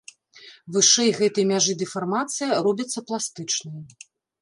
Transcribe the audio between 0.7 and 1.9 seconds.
Вышэй гэтай мяжы